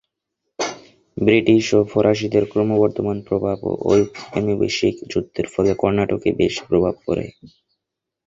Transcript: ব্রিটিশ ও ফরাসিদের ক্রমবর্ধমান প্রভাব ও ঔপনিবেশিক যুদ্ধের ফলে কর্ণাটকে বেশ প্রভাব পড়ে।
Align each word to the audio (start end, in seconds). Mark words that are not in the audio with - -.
ব্রিটিশ 1.17 1.65
ও 1.73 1.89
ফরাসিদের 1.91 2.43
ক্রমবর্ধমান 2.51 3.17
প্রভাব 3.27 3.57
ও 3.63 3.71
ঔপনিবেশিক 3.89 4.95
যুদ্ধের 5.11 5.47
ফলে 5.53 5.71
কর্ণাটকে 5.81 6.29
বেশ 6.39 6.55
প্রভাব 6.67 6.93
পড়ে। 7.05 7.25